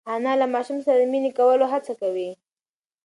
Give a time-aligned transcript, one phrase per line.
[0.13, 2.29] انا له ماشوم سره د مینې کولو هڅه کوي.